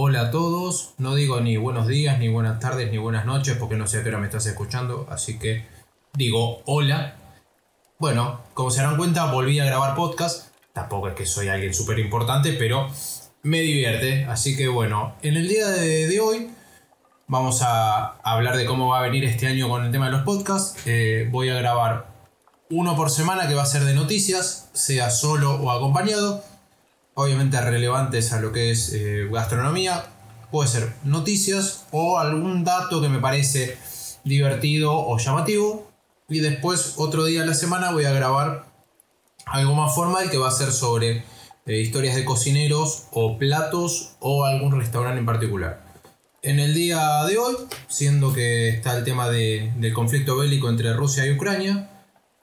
[0.00, 3.74] Hola a todos, no digo ni buenos días, ni buenas tardes, ni buenas noches, porque
[3.74, 5.66] no sé a qué hora me estás escuchando, así que
[6.12, 7.16] digo hola.
[7.98, 10.54] Bueno, como se darán cuenta, volví a grabar podcast.
[10.72, 12.88] Tampoco es que soy alguien súper importante, pero
[13.42, 14.24] me divierte.
[14.26, 16.48] Así que bueno, en el día de, hoy
[17.26, 20.22] vamos a hablar de cómo va a venir este año con el tema de los
[20.22, 20.80] podcasts.
[20.86, 22.06] Eh, voy a grabar
[22.70, 26.44] uno por semana que va a ser de noticias, sea solo o acompañado.
[27.20, 30.04] Obviamente relevantes a lo que es eh, gastronomía.
[30.52, 33.76] Puede ser noticias o algún dato que me parece
[34.22, 35.90] divertido o llamativo.
[36.28, 38.66] Y después, otro día de la semana, voy a grabar
[39.46, 41.24] algo más formal que va a ser sobre
[41.66, 45.82] eh, historias de cocineros o platos o algún restaurante en particular.
[46.42, 47.56] En el día de hoy,
[47.88, 51.90] siendo que está el tema de- del conflicto bélico entre Rusia y Ucrania,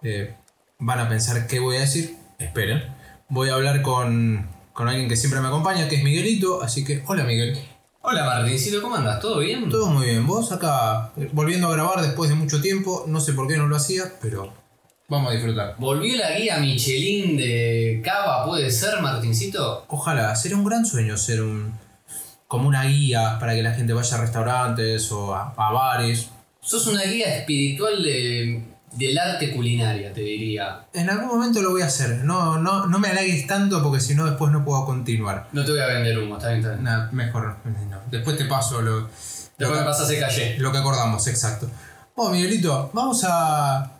[0.03, 0.35] eh,
[0.79, 2.17] van a pensar qué voy a decir.
[2.39, 2.83] Esperen.
[3.29, 6.61] Voy a hablar con, con alguien que siempre me acompaña, que es Miguelito.
[6.61, 7.57] Así que, hola Miguel.
[8.01, 9.19] Hola Martincito, ¿cómo andas?
[9.21, 9.69] ¿Todo bien?
[9.69, 10.27] Todo muy bien.
[10.27, 13.05] Vos acá eh, volviendo a grabar después de mucho tiempo.
[13.07, 14.53] No sé por qué no lo hacía, pero
[15.07, 15.75] vamos a disfrutar.
[15.79, 19.85] ¿Volvió la guía Michelin de Cava, puede ser, Martincito?
[19.87, 21.73] Ojalá, sería un gran sueño ser un
[22.47, 26.29] como una guía para que la gente vaya a restaurantes o a, a bares.
[26.61, 30.85] Sos una guía espiritual de- del arte culinaria, te diría.
[30.93, 32.23] En algún momento lo voy a hacer.
[32.23, 35.49] No, no, no me halagues tanto porque si no después no puedo continuar.
[35.51, 37.09] No te voy a vender humo, está bien, está bien.
[37.11, 38.01] Mejor no.
[38.09, 39.09] Después te paso lo, lo,
[39.57, 40.57] Después me pasas calle.
[40.59, 41.69] lo que acordamos, exacto.
[42.15, 43.91] Bueno, Miguelito, vamos a,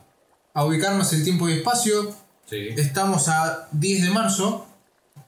[0.53, 2.15] a ubicarnos en tiempo y espacio.
[2.45, 2.69] Sí.
[2.77, 4.67] Estamos a 10 de marzo.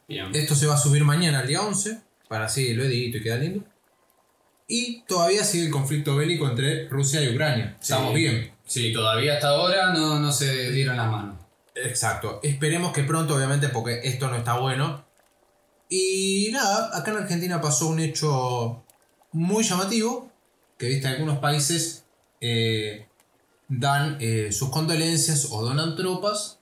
[0.08, 0.34] Bien.
[0.34, 3.36] Esto se va a subir mañana, el día 11, para así lo edito y queda
[3.36, 3.64] lindo.
[4.68, 7.78] Y todavía sigue el conflicto bélico entre Rusia y Ucrania.
[7.80, 8.52] Estamos bien.
[8.66, 11.38] Sí, todavía hasta ahora no, no se dieron las manos.
[11.74, 12.42] Exacto.
[12.44, 15.06] Esperemos que pronto, obviamente, porque esto no está bueno.
[15.90, 18.84] Y nada, acá en Argentina pasó un hecho
[19.32, 20.32] muy llamativo,
[20.78, 22.04] que viste algunos países
[22.42, 23.08] eh,
[23.70, 26.60] dan eh, sus condolencias o donan tropas.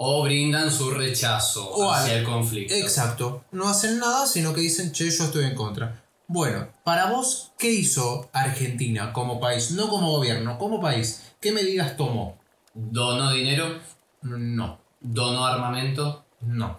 [0.00, 2.72] O brindan su rechazo O hacia el conflicto.
[2.72, 3.44] Exacto.
[3.50, 6.04] No hacen nada, sino que dicen, che, yo estoy en contra.
[6.30, 9.70] Bueno, para vos, ¿qué hizo Argentina como país?
[9.70, 11.32] No como gobierno, como país.
[11.40, 12.38] ¿Qué medidas tomó?
[12.74, 13.78] Donó dinero,
[14.22, 16.26] No, donó armamento.
[16.40, 16.78] no.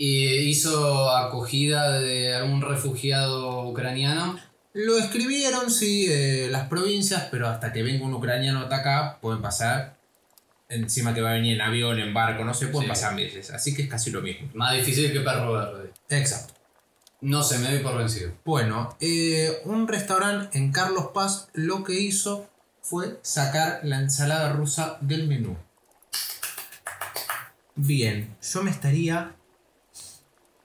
[0.00, 4.38] Y hizo acogida de algún refugiado ucraniano.
[4.72, 9.42] Lo escribieron, sí, eh, las provincias, pero hasta que venga un ucraniano hasta acá, pueden
[9.42, 9.98] pasar.
[10.68, 12.90] Encima que va a venir en avión, en barco, no sé, pueden Sí.
[12.90, 13.50] pasar meses.
[13.50, 14.48] Así que es casi lo mismo.
[14.54, 15.90] Más difícil que perro verde.
[16.10, 16.54] Exacto.
[17.20, 18.32] No se me doy por vencido.
[18.44, 22.48] Bueno, eh, un restaurante en Carlos Paz lo que hizo
[22.80, 25.56] fue sacar la ensalada rusa del menú.
[27.74, 29.36] Bien, yo me estaría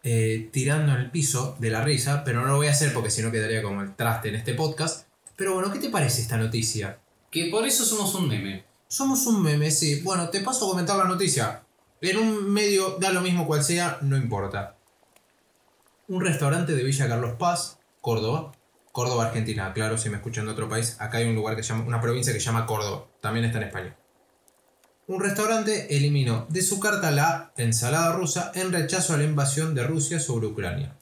[0.03, 3.09] eh, tirando en el piso de la risa, pero no lo voy a hacer porque
[3.09, 5.07] si no quedaría como el traste en este podcast.
[5.35, 6.99] Pero bueno, ¿qué te parece esta noticia?
[7.31, 8.63] Que por eso somos un meme.
[8.87, 10.01] Somos un meme, sí.
[10.01, 11.63] Bueno, te paso a comentar la noticia.
[11.99, 14.77] En un medio, da lo mismo cual sea, no importa.
[16.13, 18.51] Un restaurante de Villa Carlos Paz, Córdoba.
[18.91, 19.73] Córdoba, Argentina.
[19.73, 22.31] Claro, si me escuchan de otro país, acá hay un lugar que llama, una provincia
[22.31, 23.07] que se llama Córdoba.
[23.19, 23.97] También está en España.
[25.07, 29.87] Un restaurante eliminó de su carta la ensalada rusa en rechazo a la invasión de
[29.87, 30.95] Rusia sobre Ucrania.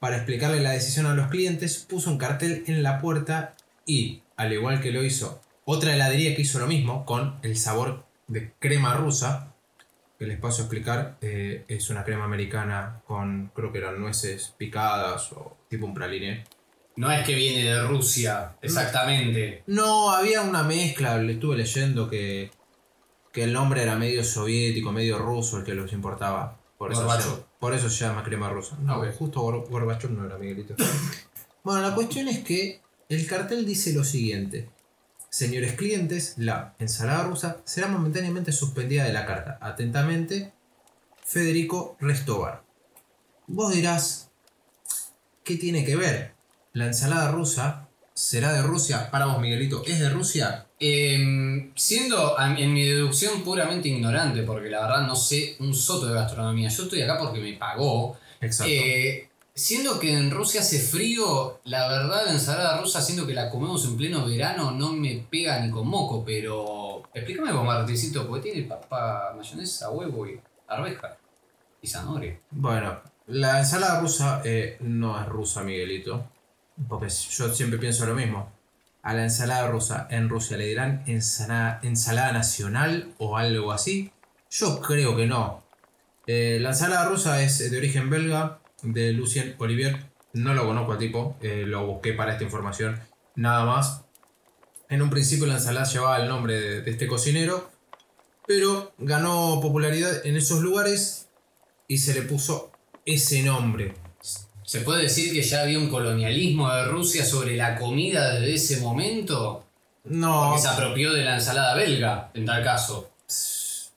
[0.00, 4.50] Para explicarle la decisión a los clientes, puso un cartel en la puerta y, al
[4.50, 8.94] igual que lo hizo otra heladería que hizo lo mismo, con el sabor de crema
[8.94, 9.52] rusa,
[10.18, 14.54] que les paso a explicar, eh, es una crema americana con, creo que eran nueces
[14.58, 16.44] picadas o tipo un praliné.
[16.96, 19.62] No es que viene de Rusia, exactamente.
[19.68, 22.50] No, había una mezcla, le estuve leyendo que,
[23.32, 26.58] que el nombre era medio soviético, medio ruso el que los importaba.
[26.76, 28.76] Por eso, se llama, por eso se llama crema rusa.
[28.82, 30.74] No, justo Gor- Gorbachev no era Miguelito.
[31.62, 34.68] bueno, la cuestión es que el cartel dice lo siguiente.
[35.30, 39.58] Señores clientes, la ensalada rusa será momentáneamente suspendida de la carta.
[39.60, 40.52] Atentamente,
[41.22, 42.64] Federico Restobar.
[43.46, 44.30] Vos dirás,
[45.44, 46.34] ¿qué tiene que ver?
[46.72, 49.10] La ensalada rusa será de Rusia.
[49.10, 50.66] Para vos, Miguelito, ¿es de Rusia?
[50.80, 56.14] Em, siendo en mi deducción puramente ignorante, porque la verdad no sé un soto de
[56.14, 58.18] gastronomía, yo estoy acá porque me pagó.
[58.40, 58.72] Exacto.
[58.72, 59.27] Eh,
[59.58, 63.84] siendo que en Rusia hace frío, la verdad la ensalada rusa, siendo que la comemos
[63.84, 68.68] en pleno verano, no me pega ni con moco, pero explícame vos, Martincito, porque tiene
[68.68, 71.16] papa, mayonesa, huevo y arveja
[71.82, 72.38] y zanahoria.
[72.52, 76.30] Bueno, la ensalada rusa eh, no es rusa, Miguelito.
[76.88, 78.52] Porque yo siempre pienso lo mismo.
[79.02, 84.12] A la ensalada rusa en Rusia le dirán ensalada, ensalada nacional o algo así.
[84.50, 85.64] Yo creo que no.
[86.28, 88.60] Eh, la ensalada rusa es de origen belga.
[88.82, 90.10] De Lucien Olivier.
[90.32, 93.00] No lo conozco al tipo, eh, lo busqué para esta información
[93.34, 94.04] nada más.
[94.88, 97.70] En un principio la ensalada llevaba el nombre de, de este cocinero,
[98.46, 101.28] pero ganó popularidad en esos lugares
[101.86, 102.72] y se le puso
[103.04, 103.94] ese nombre.
[104.68, 108.80] ¿Se puede decir que ya había un colonialismo de Rusia sobre la comida desde ese
[108.82, 109.64] momento?
[110.04, 113.10] No, Que se apropió de la ensalada belga, en tal caso.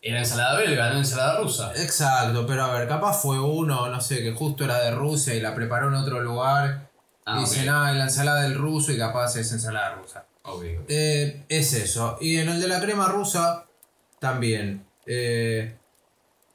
[0.02, 1.74] Era ensalada belga, no ensalada rusa.
[1.76, 5.42] exacto, pero a ver, capaz fue uno, no sé, que justo era de Rusia y
[5.42, 6.90] la preparó en otro lugar.
[7.24, 10.26] Ah, y ah, la ensalada del ruso y capaz es ensalada rusa.
[10.42, 10.64] Ok.
[10.88, 12.18] Eh, es eso.
[12.20, 13.68] Y en el de la crema rusa,
[14.20, 14.86] también.
[15.06, 15.78] Eh,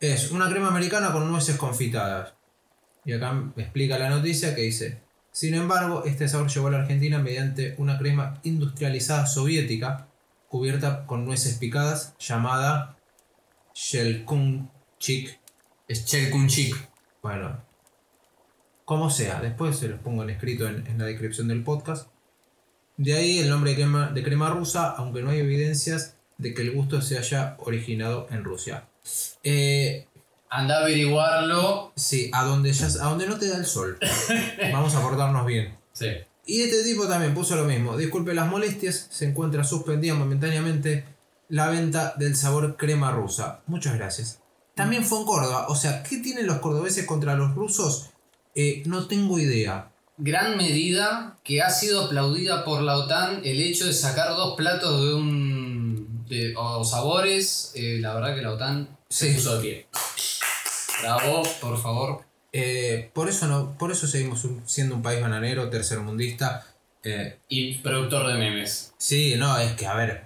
[0.01, 2.35] es una crema americana con nueces confitadas.
[3.05, 6.79] Y acá me explica la noticia que dice: Sin embargo, este sabor llegó a la
[6.79, 10.09] Argentina mediante una crema industrializada soviética
[10.49, 12.96] cubierta con nueces picadas llamada
[13.77, 15.39] Shelkunchik.
[15.87, 16.75] Es Chelkunchik.
[17.23, 17.63] Bueno,
[18.87, 22.09] como sea, después se los pongo en escrito en, en la descripción del podcast.
[22.97, 26.63] De ahí el nombre de crema, de crema rusa, aunque no hay evidencias de que
[26.63, 28.89] el gusto se haya originado en Rusia.
[29.43, 30.07] Eh,
[30.49, 31.93] Anda a averiguarlo.
[31.97, 33.99] sí, a donde, ya, a donde no te da el sol.
[34.73, 35.77] Vamos a portarnos bien.
[35.93, 36.09] Sí.
[36.47, 37.97] Y este tipo también puso lo mismo.
[37.99, 41.05] Disculpe las molestias, se encuentra suspendida momentáneamente
[41.49, 43.63] la venta del sabor crema rusa.
[43.67, 44.41] Muchas gracias.
[44.75, 45.67] También fue en Córdoba.
[45.69, 48.11] O sea, ¿qué tienen los cordobeses contra los rusos?
[48.55, 49.91] Eh, no tengo idea.
[50.19, 55.01] Gran medida que ha sido aplaudida por la OTAN el hecho de sacar dos platos
[55.03, 56.25] de un.
[56.27, 57.73] De, o sabores.
[57.75, 59.35] eh, la verdad que la OTAN se Sí.
[59.37, 59.87] puso de pie.
[61.03, 62.25] Bravo, por favor.
[62.53, 66.67] Eh, por, eso no, por eso seguimos siendo un país bananero, tercermundista.
[67.49, 68.93] Y productor de memes.
[68.99, 70.25] sí, no, es que, a ver,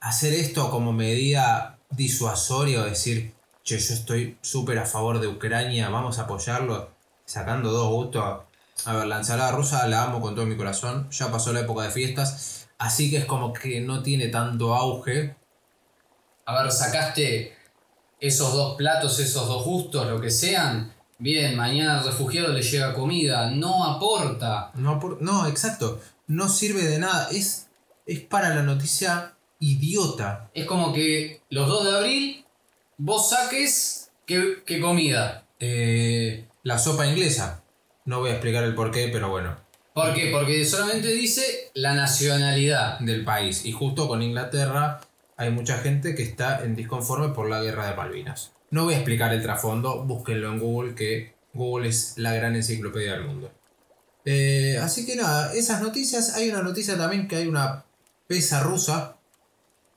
[0.00, 5.88] hacer esto como medida disuasoria o decir, che, yo estoy súper a favor de Ucrania,
[5.88, 6.90] vamos a apoyarlo,
[7.24, 8.44] sacando dos gustos.
[8.84, 11.84] A ver, la ensalada rusa la amo con todo mi corazón, ya pasó la época
[11.84, 15.36] de fiestas, así que es como que no tiene tanto auge.
[16.44, 17.56] A ver, sacaste
[18.20, 20.92] esos dos platos, esos dos gustos, lo que sean.
[21.18, 23.50] Bien, mañana al refugiado le llega comida.
[23.50, 24.70] No aporta.
[24.74, 27.68] No, no, exacto, no sirve de nada, es,
[28.04, 30.50] es para la noticia idiota.
[30.54, 32.44] Es como que los 2 de abril
[32.98, 35.46] vos saques qué, qué comida.
[35.60, 37.62] Eh, la sopa inglesa.
[38.04, 39.56] No voy a explicar el porqué, pero bueno.
[39.94, 40.30] ¿Por qué?
[40.30, 42.98] Porque solamente dice la nacionalidad.
[43.00, 43.64] Del país.
[43.64, 45.00] Y justo con Inglaterra
[45.36, 48.52] hay mucha gente que está en disconforme por la guerra de Malvinas.
[48.70, 53.12] No voy a explicar el trasfondo, búsquenlo en Google, que Google es la gran enciclopedia
[53.12, 53.52] del mundo.
[54.24, 56.34] Eh, así que nada, esas noticias.
[56.34, 57.84] Hay una noticia también que hay una
[58.26, 59.16] pesa rusa.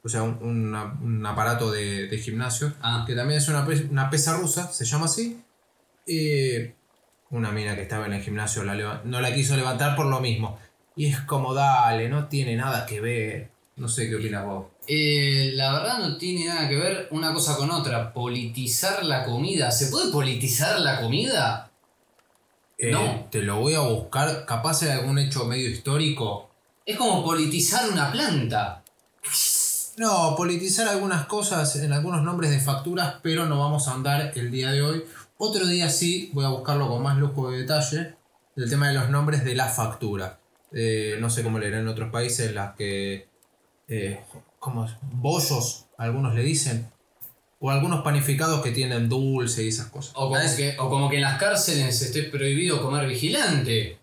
[0.09, 2.73] O sea, un, un aparato de, de gimnasio.
[2.81, 5.39] Ah, que también es una, una pesa rusa, se llama así.
[7.29, 10.57] Una mina que estaba en el gimnasio la no la quiso levantar por lo mismo.
[10.95, 13.51] Y es como, dale, no tiene nada que ver.
[13.75, 14.65] No sé qué opinas vos.
[14.87, 18.11] eh, la verdad no tiene nada que ver una cosa con otra.
[18.13, 19.69] Politizar la comida.
[19.71, 21.69] ¿Se puede politizar la comida?
[22.79, 23.27] Eh, No.
[23.29, 24.45] Te lo voy a buscar.
[24.47, 26.49] Capaz hay algún hecho medio histórico.
[26.85, 28.83] Es como politizar una planta.
[29.99, 34.49] No, politizar algunas cosas en algunos nombres de facturas, pero no vamos a andar el
[34.49, 35.03] día de hoy.
[35.37, 38.15] Otro día sí, voy a buscarlo con más lujo de detalle.
[38.55, 40.39] El tema de los nombres de la factura.
[40.71, 43.27] Eh, no sé cómo leerán en otros países las que.
[43.89, 44.23] Eh,
[44.59, 44.91] ¿Cómo es?
[45.01, 46.89] Bollos, algunos le dicen.
[47.59, 50.13] O algunos panificados que tienen dulce y esas cosas.
[50.15, 53.98] O como, que, o como que en las cárceles esté prohibido comer vigilante.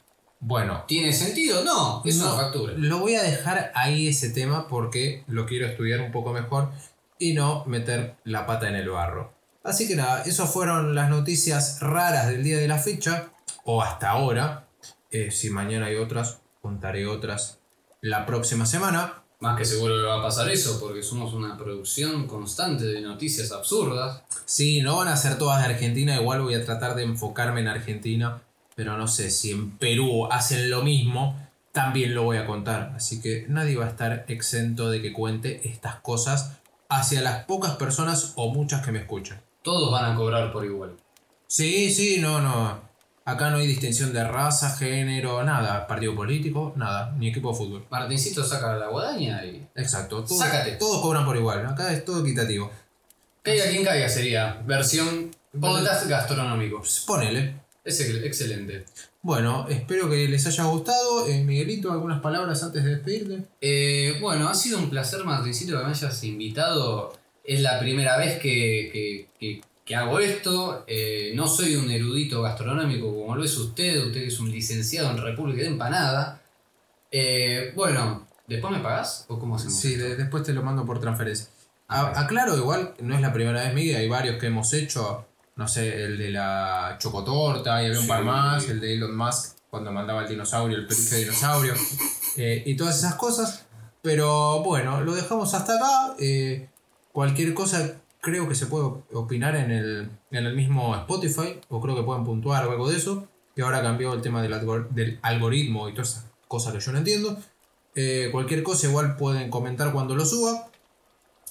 [0.49, 1.65] Bueno, ¿Tiene sentido?
[1.65, 2.27] No, es No.
[2.33, 2.73] una factura.
[2.77, 6.71] Lo voy a dejar ahí ese tema porque lo quiero estudiar un poco mejor
[7.19, 9.35] y no meter la pata en el barro.
[9.65, 13.31] Así que nada, esas fueron las noticias raras del día de la fecha,
[13.65, 14.69] o hasta ahora.
[15.11, 17.59] Eh, si mañana hay otras, contaré otras
[18.01, 19.25] la próxima semana.
[19.41, 23.51] Más que seguro que va a pasar eso, porque somos una producción constante de noticias
[23.51, 24.23] absurdas.
[24.45, 27.69] Sí, no van a ser todas de Argentina, igual voy a tratar de enfocarme en
[27.69, 28.41] Argentina,
[28.77, 31.35] pero no sé si en Perú hacen lo mismo,
[31.73, 32.93] también lo voy a contar.
[32.95, 36.53] Así que nadie va a estar exento de que cuente estas cosas
[36.91, 39.41] hacia las pocas personas o muchas que me escuchan.
[39.63, 40.95] Todos van a cobrar por igual.
[41.47, 42.87] Sí, sí, no, no.
[43.25, 45.87] Acá no hay distinción de raza, género, nada.
[45.87, 47.15] Partido político, nada.
[47.19, 47.87] Ni equipo de fútbol.
[47.91, 49.67] Martincito saca la guadaña y.
[49.75, 50.23] Exacto.
[50.23, 50.73] Todos, Sácate.
[50.73, 51.67] Todos cobran por igual.
[51.67, 52.71] Acá es todo equitativo.
[53.43, 56.83] Caiga quien caiga sería versión podcast gastronómico.
[57.07, 57.66] Ponele.
[57.87, 58.85] Es ex- excelente.
[59.23, 61.27] Bueno, espero que les haya gustado.
[61.29, 63.45] Eh, Miguelito, algunas palabras antes de despedirte.
[63.61, 67.13] Eh, bueno, ha sido un placer, Martincito, que me hayas invitado.
[67.45, 70.85] Es la primera vez que, que- que que hago esto.
[70.89, 74.05] eh, no soy un erudito gastronómico como lo es usted.
[74.07, 76.43] Usted es un licenciado en República de Empanada.
[77.75, 79.27] Bueno, ¿después me pagás?
[79.29, 79.79] ¿O cómo hacemos?
[79.79, 81.47] Sí, de- después te lo mando por transferencia.
[81.89, 85.26] A- aclaro, igual, no es la primera vez, Miguel, hay varios que hemos hecho.
[85.57, 89.57] No sé, el de la chocotorta, y había un par más, el de Elon Musk
[89.71, 91.75] cuando mandaba el dinosaurio, el peluche de dinosaurio,
[92.37, 93.65] eh, y todas esas cosas.
[94.03, 96.15] Pero bueno, lo dejamos hasta acá.
[96.19, 96.69] eh,
[97.13, 101.97] cualquier cosa creo que se puede opinar en el, en el mismo Spotify, o creo
[101.97, 103.27] que pueden puntuar o algo de eso.
[103.55, 106.93] Que ahora cambió el tema del, algor- del algoritmo y todas esas cosas que yo
[106.93, 107.39] no entiendo.
[107.95, 110.69] Eh, cualquier cosa igual pueden comentar cuando lo suba.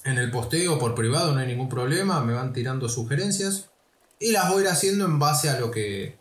[0.04, 3.70] En el posteo por privado no hay ningún problema, me van tirando sugerencias.
[4.18, 6.16] Y las voy a ir haciendo en base a lo que.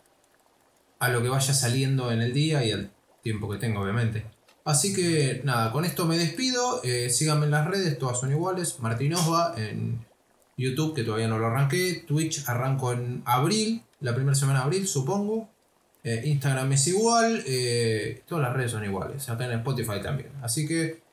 [1.00, 4.26] a lo que vaya saliendo en el día y al tiempo que tengo, obviamente.
[4.66, 6.82] Así que nada, con esto me despido.
[6.84, 8.80] eh, síganme en las redes, todas son iguales.
[8.80, 10.04] Martín Osva en
[10.58, 12.04] YouTube, que todavía no lo arranqué.
[12.08, 15.50] Twitch arranco en abril, la primera semana de abril, supongo.
[16.04, 17.44] Eh, Instagram es igual.
[17.48, 19.30] eh, todas las redes son iguales.
[19.30, 20.32] Acá en Spotify también.
[20.42, 21.04] Así que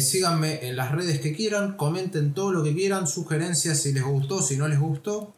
[0.00, 1.76] síganme en las redes que quieran.
[1.76, 3.06] Comenten todo lo que quieran.
[3.06, 5.34] Sugerencias si les gustó, si no les gustó.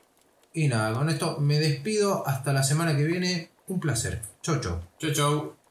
[0.54, 2.26] Y nada, con esto me despido.
[2.26, 3.50] Hasta la semana que viene.
[3.68, 4.20] Un placer.
[4.42, 4.80] Chau, chau.
[4.98, 5.61] Chau, chau.